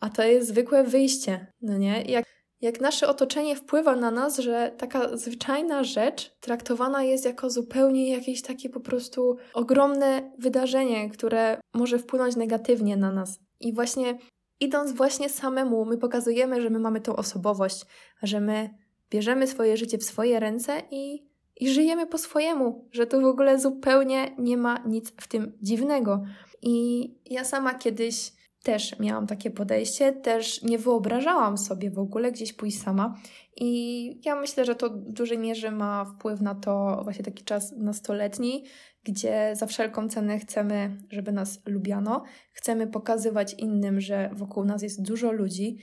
a 0.00 0.10
to 0.10 0.22
jest 0.22 0.48
zwykłe 0.48 0.84
wyjście, 0.84 1.52
no 1.62 1.78
nie? 1.78 2.02
Jak, 2.02 2.24
jak 2.66 2.80
nasze 2.80 3.08
otoczenie 3.08 3.56
wpływa 3.56 3.96
na 3.96 4.10
nas, 4.10 4.38
że 4.38 4.72
taka 4.78 5.16
zwyczajna 5.16 5.84
rzecz 5.84 6.36
traktowana 6.40 7.02
jest 7.02 7.24
jako 7.24 7.50
zupełnie 7.50 8.10
jakieś 8.10 8.42
takie 8.42 8.68
po 8.68 8.80
prostu 8.80 9.36
ogromne 9.54 10.32
wydarzenie, 10.38 11.10
które 11.10 11.60
może 11.74 11.98
wpłynąć 11.98 12.36
negatywnie 12.36 12.96
na 12.96 13.12
nas. 13.12 13.40
I 13.60 13.74
właśnie 13.74 14.18
idąc 14.60 14.92
właśnie 14.92 15.28
samemu, 15.28 15.84
my 15.84 15.98
pokazujemy, 15.98 16.62
że 16.62 16.70
my 16.70 16.78
mamy 16.78 17.00
tą 17.00 17.16
osobowość, 17.16 17.86
że 18.22 18.40
my 18.40 18.70
bierzemy 19.10 19.46
swoje 19.46 19.76
życie 19.76 19.98
w 19.98 20.04
swoje 20.04 20.40
ręce 20.40 20.82
i, 20.90 21.26
i 21.56 21.68
żyjemy 21.68 22.06
po 22.06 22.18
swojemu, 22.18 22.88
że 22.92 23.06
tu 23.06 23.20
w 23.20 23.24
ogóle 23.24 23.58
zupełnie 23.58 24.34
nie 24.38 24.56
ma 24.56 24.78
nic 24.86 25.12
w 25.20 25.28
tym 25.28 25.58
dziwnego. 25.62 26.22
I 26.62 27.14
ja 27.26 27.44
sama 27.44 27.74
kiedyś 27.74 28.32
też 28.66 28.98
miałam 28.98 29.26
takie 29.26 29.50
podejście, 29.50 30.12
też 30.12 30.62
nie 30.62 30.78
wyobrażałam 30.78 31.58
sobie 31.58 31.90
w 31.90 31.98
ogóle 31.98 32.32
gdzieś 32.32 32.52
pójść 32.52 32.82
sama. 32.82 33.16
I 33.56 34.20
ja 34.24 34.36
myślę, 34.36 34.64
że 34.64 34.74
to 34.74 34.90
w 34.90 35.12
dużej 35.12 35.38
mierze 35.38 35.70
ma 35.70 36.04
wpływ 36.04 36.40
na 36.40 36.54
to 36.54 37.00
właśnie 37.04 37.24
taki 37.24 37.44
czas 37.44 37.72
nastoletni, 37.72 38.64
gdzie 39.04 39.52
za 39.56 39.66
wszelką 39.66 40.08
cenę 40.08 40.38
chcemy, 40.38 40.96
żeby 41.10 41.32
nas 41.32 41.62
lubiano, 41.66 42.22
chcemy 42.52 42.86
pokazywać 42.86 43.54
innym, 43.54 44.00
że 44.00 44.30
wokół 44.32 44.64
nas 44.64 44.82
jest 44.82 45.02
dużo 45.02 45.32
ludzi. 45.32 45.78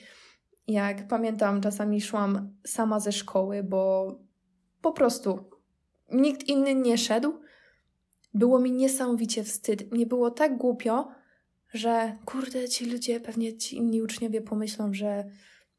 Jak 0.67 1.07
pamiętam, 1.07 1.61
czasami 1.61 2.01
szłam 2.01 2.53
sama 2.65 2.99
ze 2.99 3.11
szkoły, 3.11 3.63
bo 3.63 4.11
po 4.81 4.91
prostu 4.91 5.39
nikt 6.11 6.47
inny 6.47 6.75
nie 6.75 6.97
szedł. 6.97 7.33
Było 8.33 8.59
mi 8.59 8.71
niesamowicie 8.71 9.43
wstyd. 9.43 9.91
Nie 9.91 10.05
było 10.05 10.31
tak 10.31 10.57
głupio, 10.57 11.07
że 11.74 12.18
kurde, 12.25 12.70
ci 12.70 12.86
ludzie, 12.86 13.20
pewnie 13.20 13.58
ci 13.58 13.75
inni 13.77 14.01
uczniowie 14.01 14.42
pomyślą, 14.42 14.94
że 14.94 15.24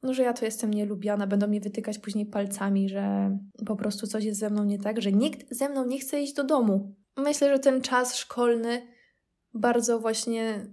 no, 0.03 0.15
że 0.15 0.23
ja 0.23 0.33
to 0.33 0.45
jestem 0.45 0.75
nielubiana, 0.75 1.27
będą 1.27 1.47
mnie 1.47 1.61
wytykać 1.61 1.99
później 1.99 2.27
palcami, 2.27 2.89
że 2.89 3.39
po 3.67 3.77
prostu 3.77 4.07
coś 4.07 4.25
jest 4.25 4.41
ze 4.41 4.51
mną 4.51 4.65
nie 4.65 4.79
tak, 4.79 5.03
że 5.03 5.13
nikt 5.13 5.55
ze 5.55 5.69
mną 5.69 5.87
nie 5.87 5.99
chce 5.99 6.23
iść 6.23 6.33
do 6.33 6.45
domu. 6.45 6.95
Myślę, 7.17 7.51
że 7.51 7.59
ten 7.59 7.81
czas 7.81 8.17
szkolny 8.17 8.83
bardzo 9.55 10.01
właśnie 10.01 10.67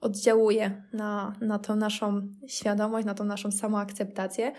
oddziałuje 0.00 0.82
na, 0.92 1.36
na 1.40 1.58
tą 1.58 1.76
naszą 1.76 2.28
świadomość, 2.46 3.06
na 3.06 3.14
tą 3.14 3.24
naszą 3.24 3.52
samoakceptację 3.52 4.52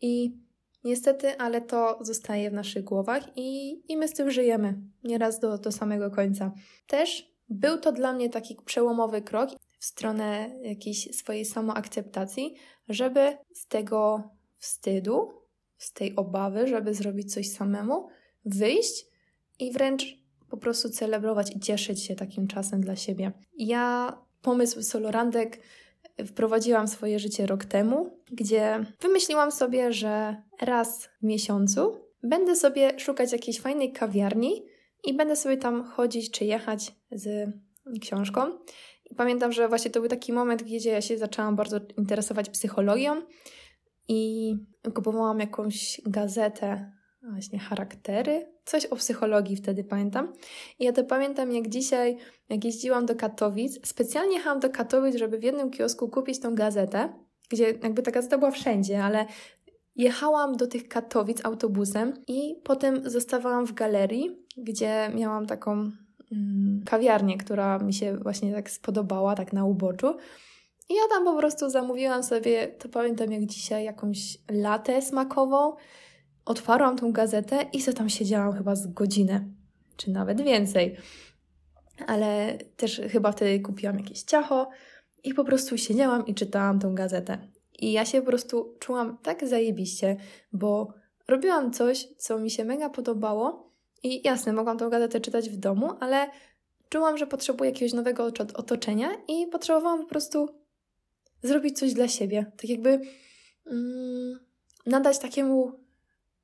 i 0.00 0.40
niestety, 0.84 1.38
ale 1.38 1.60
to 1.60 1.98
zostaje 2.00 2.50
w 2.50 2.54
naszych 2.54 2.84
głowach 2.84 3.22
i, 3.36 3.80
i 3.92 3.96
my 3.96 4.08
z 4.08 4.12
tym 4.12 4.30
żyjemy 4.30 4.80
nieraz 5.04 5.40
do, 5.40 5.58
do 5.58 5.72
samego 5.72 6.10
końca. 6.10 6.52
Też 6.86 7.35
był 7.48 7.78
to 7.78 7.92
dla 7.92 8.12
mnie 8.12 8.30
taki 8.30 8.56
przełomowy 8.64 9.22
krok 9.22 9.50
w 9.78 9.84
stronę 9.84 10.50
jakiejś 10.62 11.16
swojej 11.16 11.44
samoakceptacji, 11.44 12.54
żeby 12.88 13.36
z 13.54 13.66
tego 13.66 14.30
wstydu, 14.58 15.28
z 15.78 15.92
tej 15.92 16.16
obawy, 16.16 16.66
żeby 16.66 16.94
zrobić 16.94 17.34
coś 17.34 17.50
samemu, 17.50 18.08
wyjść 18.44 19.06
i 19.58 19.72
wręcz 19.72 20.04
po 20.50 20.56
prostu 20.56 20.90
celebrować 20.90 21.56
i 21.56 21.60
cieszyć 21.60 22.02
się 22.02 22.14
takim 22.14 22.46
czasem 22.46 22.80
dla 22.80 22.96
siebie. 22.96 23.32
Ja 23.58 24.16
pomysł 24.42 24.82
solorandek 24.82 25.60
wprowadziłam 26.26 26.88
swoje 26.88 27.18
życie 27.18 27.46
rok 27.46 27.64
temu, 27.64 28.18
gdzie 28.32 28.84
wymyśliłam 29.00 29.52
sobie, 29.52 29.92
że 29.92 30.42
raz 30.60 31.04
w 31.04 31.22
miesiącu 31.22 32.00
będę 32.22 32.56
sobie 32.56 33.00
szukać 33.00 33.32
jakiejś 33.32 33.60
fajnej 33.60 33.92
kawiarni 33.92 34.62
i 35.06 35.14
będę 35.14 35.36
sobie 35.36 35.56
tam 35.56 35.84
chodzić 35.84 36.30
czy 36.30 36.44
jechać 36.44 36.92
z 37.10 37.50
książką. 38.00 38.40
I 39.10 39.14
pamiętam, 39.14 39.52
że 39.52 39.68
właśnie 39.68 39.90
to 39.90 40.00
był 40.00 40.08
taki 40.08 40.32
moment, 40.32 40.62
gdzie 40.62 40.90
ja 40.90 41.00
się 41.00 41.18
zaczęłam 41.18 41.56
bardzo 41.56 41.80
interesować 41.98 42.50
psychologią 42.50 43.22
i 44.08 44.52
kupowałam 44.94 45.40
jakąś 45.40 46.00
gazetę, 46.06 46.92
właśnie 47.30 47.58
charaktery, 47.58 48.52
coś 48.64 48.86
o 48.86 48.96
psychologii 48.96 49.56
wtedy 49.56 49.84
pamiętam. 49.84 50.32
I 50.78 50.84
ja 50.84 50.92
to 50.92 51.04
pamiętam 51.04 51.52
jak 51.52 51.68
dzisiaj, 51.68 52.16
jak 52.48 52.64
jeździłam 52.64 53.06
do 53.06 53.14
Katowic, 53.14 53.88
specjalnie 53.88 54.36
jechałam 54.36 54.60
do 54.60 54.70
Katowic, 54.70 55.16
żeby 55.16 55.38
w 55.38 55.42
jednym 55.42 55.70
kiosku 55.70 56.08
kupić 56.08 56.40
tą 56.40 56.54
gazetę, 56.54 57.12
gdzie 57.50 57.64
jakby 57.64 58.02
ta 58.02 58.10
gazeta 58.10 58.38
była 58.38 58.50
wszędzie, 58.50 59.04
ale 59.04 59.26
jechałam 59.96 60.56
do 60.56 60.66
tych 60.66 60.88
Katowic 60.88 61.44
autobusem 61.44 62.12
i 62.28 62.54
potem 62.64 63.10
zostawałam 63.10 63.66
w 63.66 63.72
galerii, 63.72 64.45
gdzie 64.56 65.10
miałam 65.14 65.46
taką 65.46 65.90
mm, 66.32 66.82
kawiarnię, 66.86 67.38
która 67.38 67.78
mi 67.78 67.94
się 67.94 68.16
właśnie 68.16 68.52
tak 68.52 68.70
spodobała, 68.70 69.34
tak 69.34 69.52
na 69.52 69.64
uboczu. 69.64 70.16
I 70.88 70.94
ja 70.94 71.02
tam 71.10 71.24
po 71.24 71.36
prostu 71.36 71.70
zamówiłam 71.70 72.22
sobie, 72.22 72.66
to 72.66 72.88
pamiętam 72.88 73.32
jak 73.32 73.46
dzisiaj, 73.46 73.84
jakąś 73.84 74.38
latę 74.50 75.02
smakową. 75.02 75.76
Otwarłam 76.44 76.96
tą 76.96 77.12
gazetę 77.12 77.66
i 77.72 77.82
co 77.82 77.92
tam 77.92 78.08
siedziałam 78.08 78.52
chyba 78.52 78.76
z 78.76 78.86
godzinę, 78.86 79.44
czy 79.96 80.10
nawet 80.10 80.40
więcej. 80.42 80.96
Ale 82.06 82.58
też 82.76 83.00
chyba 83.10 83.32
wtedy 83.32 83.60
kupiłam 83.60 83.98
jakieś 83.98 84.22
ciacho 84.22 84.70
i 85.24 85.34
po 85.34 85.44
prostu 85.44 85.78
siedziałam 85.78 86.26
i 86.26 86.34
czytałam 86.34 86.78
tą 86.78 86.94
gazetę. 86.94 87.38
I 87.78 87.92
ja 87.92 88.04
się 88.04 88.20
po 88.20 88.26
prostu 88.26 88.76
czułam 88.78 89.18
tak 89.22 89.48
zajebiście, 89.48 90.16
bo 90.52 90.92
robiłam 91.28 91.72
coś, 91.72 92.08
co 92.18 92.38
mi 92.38 92.50
się 92.50 92.64
mega 92.64 92.90
podobało 92.90 93.65
i 94.06 94.20
jasne, 94.24 94.52
mogłam 94.52 94.78
tą 94.78 94.90
gazetę 94.90 95.20
czytać 95.20 95.50
w 95.50 95.56
domu, 95.56 95.90
ale 96.00 96.30
czułam, 96.88 97.18
że 97.18 97.26
potrzebuję 97.26 97.70
jakiegoś 97.70 97.92
nowego 97.92 98.30
otoczenia 98.54 99.08
i 99.28 99.46
potrzebowałam 99.46 100.00
po 100.00 100.06
prostu 100.06 100.48
zrobić 101.42 101.78
coś 101.78 101.92
dla 101.92 102.08
siebie. 102.08 102.52
Tak 102.56 102.70
jakby 102.70 103.00
mm, 103.66 104.38
nadać 104.86 105.18
takiemu 105.18 105.72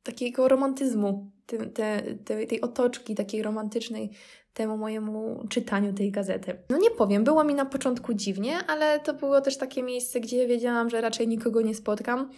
takiego 0.03 0.49
romantyzmu, 0.49 1.31
te, 1.47 1.67
te, 1.67 2.03
te, 2.25 2.47
tej 2.47 2.61
otoczki 2.61 3.15
takiej 3.15 3.43
romantycznej 3.43 4.11
temu 4.55 4.77
mojemu 4.77 5.47
czytaniu 5.49 5.93
tej 5.93 6.11
gazety. 6.11 6.57
No 6.71 6.79
nie 6.79 6.91
powiem, 6.91 7.25
było 7.25 7.45
mi 7.45 7.55
na 7.55 7.65
początku 7.65 8.15
dziwnie, 8.15 8.59
ale 8.69 9.01
to 9.01 9.15
było 9.15 9.41
też 9.41 9.57
takie 9.57 9.83
miejsce, 9.83 10.21
gdzie 10.21 10.47
wiedziałam, 10.47 10.91
że 10.91 11.01
raczej 11.01 11.29
nikogo 11.29 11.63
nie 11.63 11.75
spotkam 11.75 12.31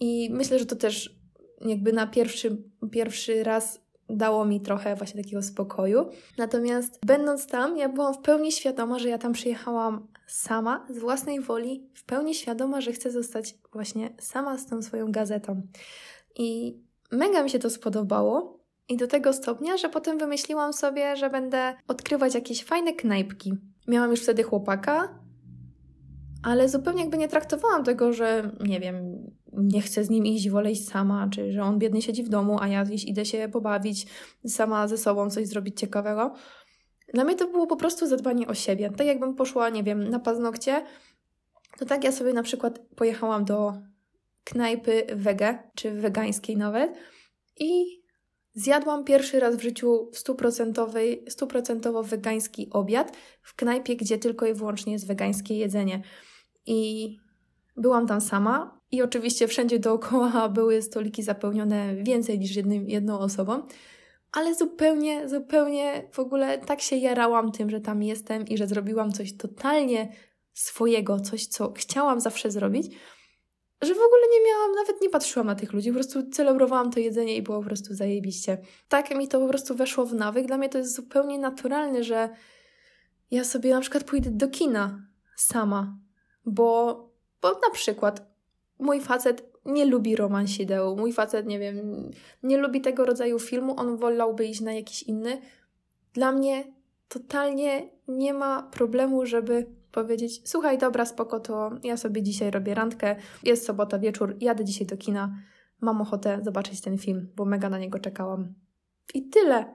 i 0.00 0.30
myślę, 0.32 0.58
że 0.58 0.66
to 0.66 0.76
też 0.76 1.16
jakby 1.60 1.92
na 1.92 2.06
pierwszy, 2.06 2.56
pierwszy 2.90 3.44
raz 3.44 3.83
dało 4.10 4.44
mi 4.44 4.60
trochę 4.60 4.96
właśnie 4.96 5.22
takiego 5.22 5.42
spokoju. 5.42 6.10
Natomiast 6.38 6.98
będąc 7.06 7.46
tam, 7.46 7.76
ja 7.76 7.88
byłam 7.88 8.14
w 8.14 8.18
pełni 8.18 8.52
świadoma, 8.52 8.98
że 8.98 9.08
ja 9.08 9.18
tam 9.18 9.32
przyjechałam 9.32 10.06
sama, 10.26 10.86
z 10.90 10.98
własnej 10.98 11.40
woli, 11.40 11.90
w 11.94 12.04
pełni 12.04 12.34
świadoma, 12.34 12.80
że 12.80 12.92
chcę 12.92 13.10
zostać 13.10 13.54
właśnie 13.72 14.10
sama 14.20 14.58
z 14.58 14.66
tą 14.66 14.82
swoją 14.82 15.12
gazetą. 15.12 15.62
I 16.36 16.78
mega 17.12 17.42
mi 17.42 17.50
się 17.50 17.58
to 17.58 17.70
spodobało. 17.70 18.64
I 18.88 18.96
do 18.96 19.06
tego 19.06 19.32
stopnia, 19.32 19.76
że 19.76 19.88
potem 19.88 20.18
wymyśliłam 20.18 20.72
sobie, 20.72 21.16
że 21.16 21.30
będę 21.30 21.74
odkrywać 21.88 22.34
jakieś 22.34 22.64
fajne 22.64 22.92
knajpki. 22.92 23.54
Miałam 23.88 24.10
już 24.10 24.22
wtedy 24.22 24.42
chłopaka, 24.42 25.18
ale 26.42 26.68
zupełnie 26.68 27.00
jakby 27.00 27.18
nie 27.18 27.28
traktowałam 27.28 27.84
tego, 27.84 28.12
że 28.12 28.50
nie 28.60 28.80
wiem, 28.80 29.30
nie 29.58 29.82
chcę 29.82 30.04
z 30.04 30.10
nim 30.10 30.26
iść, 30.26 30.50
wolę 30.50 30.72
iść 30.72 30.88
sama, 30.88 31.28
czy 31.30 31.52
że 31.52 31.62
on 31.62 31.78
biedny 31.78 32.02
siedzi 32.02 32.22
w 32.22 32.28
domu, 32.28 32.58
a 32.60 32.68
ja 32.68 32.84
gdzieś 32.84 33.04
idę 33.04 33.24
się 33.24 33.48
pobawić 33.52 34.06
sama 34.46 34.88
ze 34.88 34.98
sobą, 34.98 35.30
coś 35.30 35.46
zrobić 35.46 35.80
ciekawego. 35.80 36.34
Dla 37.14 37.24
mnie 37.24 37.34
to 37.34 37.48
było 37.48 37.66
po 37.66 37.76
prostu 37.76 38.06
zadbanie 38.06 38.46
o 38.46 38.54
siebie. 38.54 38.90
Tak 38.96 39.06
jakbym 39.06 39.34
poszła, 39.34 39.70
nie 39.70 39.82
wiem, 39.82 40.08
na 40.08 40.18
paznokcie, 40.18 40.84
to 41.78 41.86
tak 41.86 42.04
ja 42.04 42.12
sobie 42.12 42.32
na 42.32 42.42
przykład 42.42 42.78
pojechałam 42.96 43.44
do 43.44 43.72
knajpy 44.44 45.06
wege, 45.14 45.58
czy 45.74 45.90
wegańskiej 45.90 46.56
nawet 46.56 46.96
i 47.56 48.02
zjadłam 48.54 49.04
pierwszy 49.04 49.40
raz 49.40 49.56
w 49.56 49.62
życiu 49.62 50.10
stuprocentowy, 50.12 51.24
stuprocentowo 51.28 52.02
wegański 52.02 52.70
obiad 52.70 53.16
w 53.42 53.54
knajpie, 53.56 53.96
gdzie 53.96 54.18
tylko 54.18 54.46
i 54.46 54.54
wyłącznie 54.54 54.92
jest 54.92 55.06
wegańskie 55.06 55.56
jedzenie. 55.58 56.02
I 56.66 57.10
byłam 57.76 58.06
tam 58.06 58.20
sama 58.20 58.80
i 58.94 59.02
oczywiście 59.02 59.48
wszędzie 59.48 59.78
dookoła 59.78 60.48
były 60.58 60.82
stoliki 60.82 61.22
zapełnione 61.22 61.94
więcej 61.96 62.38
niż 62.38 62.56
jednym, 62.56 62.88
jedną 62.88 63.18
osobą, 63.18 63.62
ale 64.32 64.54
zupełnie, 64.54 65.28
zupełnie 65.28 66.08
w 66.12 66.18
ogóle 66.18 66.58
tak 66.58 66.80
się 66.80 66.96
jarałam 66.96 67.52
tym, 67.52 67.70
że 67.70 67.80
tam 67.80 68.02
jestem 68.02 68.46
i 68.46 68.58
że 68.58 68.66
zrobiłam 68.66 69.12
coś 69.12 69.36
totalnie 69.36 70.12
swojego, 70.52 71.20
coś, 71.20 71.46
co 71.46 71.72
chciałam 71.72 72.20
zawsze 72.20 72.50
zrobić, 72.50 72.86
że 73.82 73.94
w 73.94 73.98
ogóle 73.98 74.22
nie 74.32 74.50
miałam, 74.50 74.72
nawet 74.72 75.02
nie 75.02 75.10
patrzyłam 75.10 75.46
na 75.46 75.54
tych 75.54 75.72
ludzi, 75.72 75.90
po 75.90 75.94
prostu 75.94 76.30
celebrowałam 76.30 76.90
to 76.90 77.00
jedzenie 77.00 77.36
i 77.36 77.42
było 77.42 77.58
po 77.58 77.66
prostu 77.66 77.94
zajebiście. 77.94 78.58
Tak 78.88 79.16
mi 79.16 79.28
to 79.28 79.40
po 79.40 79.48
prostu 79.48 79.74
weszło 79.74 80.06
w 80.06 80.14
nawyk. 80.14 80.46
Dla 80.46 80.58
mnie 80.58 80.68
to 80.68 80.78
jest 80.78 80.94
zupełnie 80.94 81.38
naturalne, 81.38 82.04
że 82.04 82.28
ja 83.30 83.44
sobie 83.44 83.74
na 83.74 83.80
przykład 83.80 84.04
pójdę 84.04 84.30
do 84.30 84.48
kina 84.48 85.06
sama, 85.36 85.98
bo, 86.46 86.94
bo 87.42 87.48
na 87.50 87.70
przykład 87.72 88.33
mój 88.78 89.00
facet 89.00 89.54
nie 89.64 89.84
lubi 89.84 90.16
romansideł, 90.16 90.96
mój 90.96 91.12
facet, 91.12 91.46
nie 91.46 91.58
wiem, 91.58 92.10
nie 92.42 92.58
lubi 92.58 92.80
tego 92.80 93.04
rodzaju 93.04 93.38
filmu, 93.38 93.74
on 93.76 93.96
wolałby 93.96 94.46
iść 94.46 94.60
na 94.60 94.72
jakiś 94.72 95.02
inny. 95.02 95.40
Dla 96.12 96.32
mnie 96.32 96.64
totalnie 97.08 97.88
nie 98.08 98.34
ma 98.34 98.62
problemu, 98.62 99.26
żeby 99.26 99.66
powiedzieć: 99.92 100.48
Słuchaj, 100.48 100.78
dobra, 100.78 101.06
spoko, 101.06 101.40
to 101.40 101.70
ja 101.82 101.96
sobie 101.96 102.22
dzisiaj 102.22 102.50
robię 102.50 102.74
randkę, 102.74 103.16
jest 103.42 103.66
sobota 103.66 103.98
wieczór, 103.98 104.36
jadę 104.40 104.64
dzisiaj 104.64 104.86
do 104.86 104.96
kina, 104.96 105.34
mam 105.80 106.00
ochotę 106.00 106.40
zobaczyć 106.42 106.80
ten 106.80 106.98
film, 106.98 107.28
bo 107.36 107.44
mega 107.44 107.68
na 107.68 107.78
niego 107.78 107.98
czekałam. 107.98 108.54
I 109.14 109.28
tyle. 109.28 109.74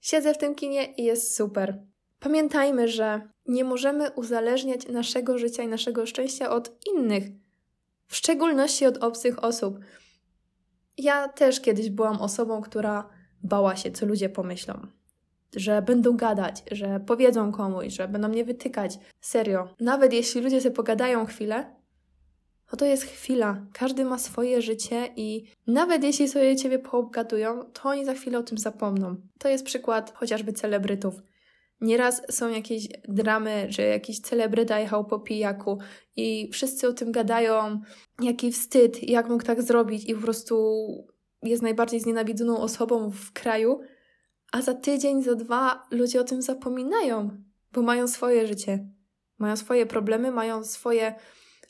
Siedzę 0.00 0.34
w 0.34 0.38
tym 0.38 0.54
kinie 0.54 0.92
i 0.92 1.04
jest 1.04 1.36
super. 1.36 1.82
Pamiętajmy, 2.20 2.88
że 2.88 3.28
nie 3.46 3.64
możemy 3.64 4.10
uzależniać 4.10 4.88
naszego 4.88 5.38
życia 5.38 5.62
i 5.62 5.68
naszego 5.68 6.06
szczęścia 6.06 6.50
od 6.50 6.86
innych, 6.94 7.24
w 8.10 8.16
szczególności 8.16 8.86
od 8.86 8.96
obcych 8.96 9.44
osób. 9.44 9.78
Ja 10.98 11.28
też 11.28 11.60
kiedyś 11.60 11.90
byłam 11.90 12.20
osobą, 12.20 12.60
która 12.60 13.08
bała 13.42 13.76
się, 13.76 13.90
co 13.90 14.06
ludzie 14.06 14.28
pomyślą 14.28 14.86
że 15.56 15.82
będą 15.82 16.16
gadać, 16.16 16.62
że 16.72 17.00
powiedzą 17.06 17.52
komuś, 17.52 17.86
że 17.92 18.08
będą 18.08 18.28
mnie 18.28 18.44
wytykać. 18.44 18.98
Serio, 19.20 19.68
nawet 19.80 20.12
jeśli 20.12 20.40
ludzie 20.40 20.60
sobie 20.60 20.74
pogadają 20.74 21.26
chwilę, 21.26 21.74
to 22.70 22.76
to 22.76 22.84
jest 22.84 23.04
chwila. 23.04 23.66
Każdy 23.72 24.04
ma 24.04 24.18
swoje 24.18 24.62
życie 24.62 25.08
i 25.16 25.44
nawet 25.66 26.04
jeśli 26.04 26.28
sobie 26.28 26.56
ciebie 26.56 26.78
poobgadują, 26.78 27.64
to 27.64 27.88
oni 27.88 28.04
za 28.04 28.14
chwilę 28.14 28.38
o 28.38 28.42
tym 28.42 28.58
zapomną. 28.58 29.16
To 29.38 29.48
jest 29.48 29.64
przykład 29.64 30.12
chociażby 30.14 30.52
celebrytów. 30.52 31.14
Nieraz 31.80 32.22
są 32.30 32.48
jakieś 32.48 32.88
dramy, 33.08 33.66
że 33.68 33.82
jakiś 33.82 34.20
celebryta 34.20 34.78
jechał 34.78 35.04
po 35.04 35.18
pijaku 35.18 35.78
i 36.16 36.50
wszyscy 36.52 36.88
o 36.88 36.92
tym 36.92 37.12
gadają, 37.12 37.80
jaki 38.22 38.52
wstyd, 38.52 39.08
jak 39.08 39.28
mógł 39.28 39.44
tak 39.44 39.62
zrobić 39.62 40.08
i 40.08 40.14
po 40.14 40.20
prostu 40.20 40.86
jest 41.42 41.62
najbardziej 41.62 42.00
znienawidzoną 42.00 42.60
osobą 42.60 43.10
w 43.10 43.32
kraju, 43.32 43.80
a 44.52 44.62
za 44.62 44.74
tydzień, 44.74 45.22
za 45.22 45.34
dwa 45.34 45.86
ludzie 45.90 46.20
o 46.20 46.24
tym 46.24 46.42
zapominają, 46.42 47.30
bo 47.72 47.82
mają 47.82 48.08
swoje 48.08 48.46
życie, 48.46 48.88
mają 49.38 49.56
swoje 49.56 49.86
problemy, 49.86 50.32
mają 50.32 50.64
swoje 50.64 51.14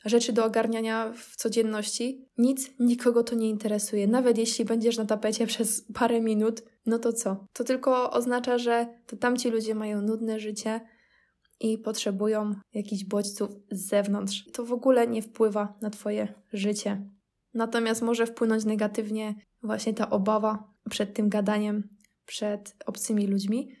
rzeczy 0.05 0.33
do 0.33 0.45
ogarniania 0.45 1.13
w 1.13 1.35
codzienności. 1.35 2.25
Nic 2.37 2.71
nikogo 2.79 3.23
to 3.23 3.35
nie 3.35 3.49
interesuje. 3.49 4.07
Nawet 4.07 4.37
jeśli 4.37 4.65
będziesz 4.65 4.97
na 4.97 5.05
tapecie 5.05 5.47
przez 5.51 5.85
parę 5.93 6.21
minut, 6.21 6.63
no 6.85 6.99
to 6.99 7.13
co? 7.13 7.45
To 7.53 7.63
tylko 7.63 8.11
oznacza, 8.11 8.57
że 8.57 8.87
to 9.07 9.17
tamci 9.17 9.49
ludzie 9.49 9.75
mają 9.75 10.01
nudne 10.01 10.39
życie 10.39 10.81
i 11.59 11.77
potrzebują 11.77 12.55
jakichś 12.73 13.03
bodźców 13.03 13.49
z 13.71 13.87
zewnątrz. 13.87 14.45
To 14.53 14.65
w 14.65 14.73
ogóle 14.73 15.07
nie 15.07 15.21
wpływa 15.21 15.77
na 15.81 15.89
Twoje 15.89 16.33
życie. 16.53 17.09
Natomiast 17.53 18.01
może 18.01 18.25
wpłynąć 18.25 18.65
negatywnie 18.65 19.35
właśnie 19.63 19.93
ta 19.93 20.09
obawa 20.09 20.73
przed 20.89 21.13
tym 21.13 21.29
gadaniem 21.29 21.89
przed 22.25 22.75
obcymi 22.85 23.27
ludźmi, 23.27 23.75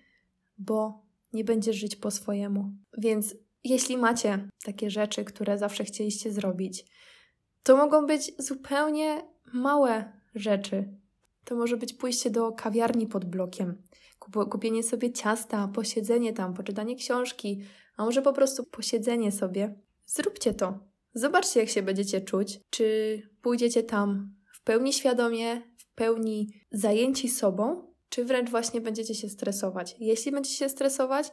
bo 0.57 1.05
nie 1.33 1.43
będziesz 1.43 1.75
żyć 1.75 1.95
po 1.95 2.11
swojemu. 2.11 2.71
Więc 2.97 3.35
jeśli 3.63 3.97
macie 3.97 4.49
takie 4.63 4.89
rzeczy, 4.89 5.23
które 5.23 5.57
zawsze 5.57 5.83
chcieliście 5.83 6.31
zrobić, 6.31 6.85
to 7.63 7.77
mogą 7.77 8.05
być 8.05 8.31
zupełnie 8.37 9.27
małe 9.53 10.13
rzeczy. 10.35 10.97
To 11.45 11.55
może 11.55 11.77
być 11.77 11.93
pójście 11.93 12.29
do 12.29 12.51
kawiarni 12.51 13.07
pod 13.07 13.25
blokiem, 13.25 13.81
kupienie 14.49 14.83
sobie 14.83 15.11
ciasta, 15.13 15.67
posiedzenie 15.67 16.33
tam, 16.33 16.53
poczytanie 16.53 16.95
książki, 16.95 17.61
a 17.97 18.05
może 18.05 18.21
po 18.21 18.33
prostu 18.33 18.63
posiedzenie 18.63 19.31
sobie. 19.31 19.75
Zróbcie 20.05 20.53
to. 20.53 20.79
Zobaczcie, 21.13 21.59
jak 21.59 21.69
się 21.69 21.81
będziecie 21.81 22.21
czuć. 22.21 22.59
Czy 22.69 23.21
pójdziecie 23.41 23.83
tam 23.83 24.35
w 24.53 24.63
pełni 24.63 24.93
świadomie, 24.93 25.61
w 25.77 25.93
pełni 25.95 26.53
zajęci 26.71 27.29
sobą, 27.29 27.93
czy 28.09 28.25
wręcz 28.25 28.49
właśnie 28.49 28.81
będziecie 28.81 29.15
się 29.15 29.29
stresować. 29.29 29.95
Jeśli 29.99 30.31
będziecie 30.31 30.57
się 30.57 30.69
stresować, 30.69 31.31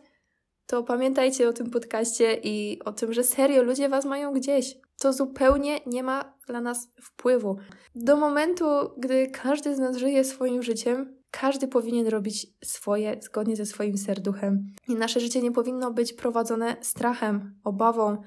to 0.69 0.83
pamiętajcie 0.83 1.49
o 1.49 1.53
tym 1.53 1.71
podcaście 1.71 2.41
i 2.43 2.79
o 2.85 2.93
tym, 2.93 3.13
że 3.13 3.25
serio 3.25 3.63
ludzie 3.63 3.89
was 3.89 4.05
mają 4.05 4.33
gdzieś. 4.33 4.77
To 4.99 5.13
zupełnie 5.13 5.81
nie 5.87 6.03
ma 6.03 6.35
dla 6.47 6.61
nas 6.61 6.89
wpływu. 7.03 7.57
Do 7.95 8.17
momentu, 8.17 8.65
gdy 8.99 9.27
każdy 9.27 9.77
z 9.77 9.79
nas 9.79 9.97
żyje 9.97 10.25
swoim 10.25 10.63
życiem, 10.63 11.17
każdy 11.31 11.69
powinien 11.69 12.07
robić 12.07 12.47
swoje 12.65 13.17
zgodnie 13.23 13.57
ze 13.57 13.67
swoim 13.67 13.99
serduchem. 13.99 14.67
I 14.89 14.95
nasze 14.95 15.21
życie 15.21 15.43
nie 15.43 15.53
powinno 15.53 15.93
być 15.93 16.13
prowadzone 16.13 16.77
strachem, 16.81 17.55
obawą, 17.65 18.23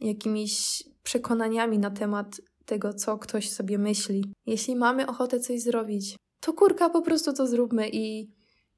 jakimiś 0.00 0.84
przekonaniami 1.02 1.78
na 1.78 1.90
temat 1.90 2.40
tego, 2.64 2.94
co 2.94 3.18
ktoś 3.18 3.50
sobie 3.50 3.78
myśli. 3.78 4.24
Jeśli 4.46 4.76
mamy 4.76 5.06
ochotę 5.06 5.40
coś 5.40 5.62
zrobić, 5.62 6.16
to 6.40 6.52
kurka, 6.52 6.90
po 6.90 7.02
prostu 7.02 7.32
to 7.32 7.46
zróbmy 7.46 7.88
i, 7.88 8.30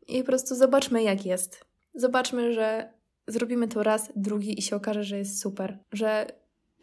i 0.09 0.21
po 0.21 0.27
prostu 0.27 0.55
zobaczmy, 0.55 1.03
jak 1.03 1.27
jest. 1.27 1.65
Zobaczmy, 1.95 2.53
że 2.53 2.97
zrobimy 3.27 3.69
to 3.69 3.83
raz, 3.83 4.13
drugi 4.17 4.59
i 4.59 4.63
się 4.63 4.77
okaże, 4.77 5.05
że 5.05 5.19
jest 5.19 5.41
super, 5.41 5.79
że 5.93 6.27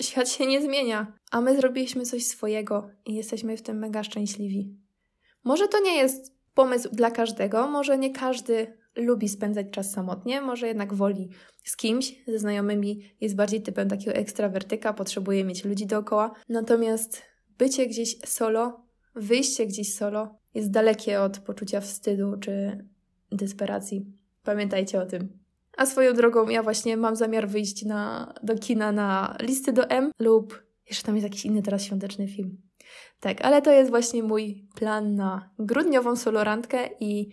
świat 0.01 0.29
się 0.29 0.45
nie 0.45 0.61
zmienia, 0.61 1.13
a 1.31 1.41
my 1.41 1.57
zrobiliśmy 1.57 2.05
coś 2.05 2.25
swojego 2.25 2.89
i 3.05 3.15
jesteśmy 3.15 3.57
w 3.57 3.61
tym 3.61 3.77
mega 3.77 4.03
szczęśliwi. 4.03 4.77
Może 5.43 5.67
to 5.67 5.81
nie 5.81 5.97
jest 5.97 6.33
pomysł 6.53 6.89
dla 6.91 7.11
każdego, 7.11 7.67
może 7.67 7.97
nie 7.97 8.11
każdy 8.11 8.77
lubi 8.95 9.29
spędzać 9.29 9.67
czas 9.71 9.91
samotnie, 9.91 10.41
może 10.41 10.67
jednak 10.67 10.93
woli 10.93 11.29
z 11.63 11.77
kimś, 11.77 12.15
ze 12.27 12.39
znajomymi, 12.39 13.15
jest 13.21 13.35
bardziej 13.35 13.61
typem 13.61 13.89
takiego 13.89 14.11
ekstrawertyka, 14.11 14.93
potrzebuje 14.93 15.43
mieć 15.43 15.65
ludzi 15.65 15.85
dookoła. 15.85 16.33
Natomiast 16.49 17.21
bycie 17.57 17.87
gdzieś 17.87 18.17
solo, 18.25 18.85
wyjście 19.15 19.67
gdzieś 19.67 19.95
solo 19.95 20.37
jest 20.53 20.71
dalekie 20.71 21.21
od 21.21 21.39
poczucia 21.39 21.81
wstydu 21.81 22.37
czy 22.39 22.85
desperacji. 23.31 24.05
Pamiętajcie 24.43 25.01
o 25.01 25.05
tym. 25.05 25.42
A 25.77 25.85
swoją 25.85 26.13
drogą, 26.13 26.49
ja 26.49 26.63
właśnie 26.63 26.97
mam 26.97 27.15
zamiar 27.15 27.47
wyjść 27.47 27.85
na, 27.85 28.33
do 28.43 28.55
kina 28.55 28.91
na 28.91 29.37
listy 29.41 29.73
do 29.73 29.89
M 29.89 30.11
lub 30.19 30.63
jeszcze 30.89 31.05
tam 31.05 31.15
jest 31.15 31.23
jakiś 31.23 31.45
inny 31.45 31.61
teraz 31.61 31.83
świąteczny 31.83 32.27
film. 32.27 32.57
Tak, 33.19 33.41
ale 33.41 33.61
to 33.61 33.71
jest 33.71 33.89
właśnie 33.89 34.23
mój 34.23 34.67
plan 34.75 35.15
na 35.15 35.49
grudniową 35.59 36.15
solorantkę 36.15 36.89
i 36.99 37.29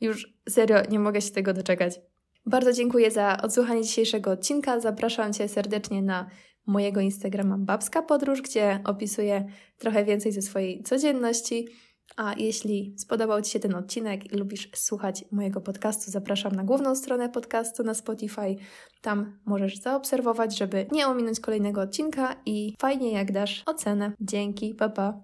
już 0.00 0.34
serio 0.48 0.76
nie 0.90 0.98
mogę 0.98 1.20
się 1.20 1.30
tego 1.30 1.54
doczekać. 1.54 2.00
Bardzo 2.46 2.72
dziękuję 2.72 3.10
za 3.10 3.42
odsłuchanie 3.42 3.82
dzisiejszego 3.82 4.30
odcinka. 4.30 4.80
Zapraszam 4.80 5.32
Cię 5.32 5.48
serdecznie 5.48 6.02
na 6.02 6.30
mojego 6.66 7.00
Instagrama 7.00 7.58
Babska 7.58 8.02
Podróż, 8.02 8.42
gdzie 8.42 8.80
opisuję 8.84 9.46
trochę 9.78 10.04
więcej 10.04 10.32
ze 10.32 10.42
swojej 10.42 10.82
codzienności 10.82 11.68
a 12.16 12.34
jeśli 12.36 12.94
spodobał 12.96 13.42
Ci 13.42 13.50
się 13.50 13.60
ten 13.60 13.74
odcinek 13.74 14.32
i 14.32 14.36
lubisz 14.36 14.70
słuchać 14.74 15.24
mojego 15.30 15.60
podcastu, 15.60 16.10
zapraszam 16.10 16.52
na 16.52 16.64
główną 16.64 16.96
stronę 16.96 17.28
podcastu 17.28 17.82
na 17.82 17.94
Spotify. 17.94 18.56
Tam 19.00 19.38
możesz 19.44 19.76
zaobserwować, 19.78 20.58
żeby 20.58 20.86
nie 20.92 21.06
ominąć 21.06 21.40
kolejnego 21.40 21.80
odcinka 21.80 22.36
i 22.46 22.74
fajnie 22.78 23.12
jak 23.12 23.32
dasz 23.32 23.62
ocenę. 23.66 24.12
Dzięki, 24.20 24.74
pa 24.74 24.88
pa. 24.88 25.14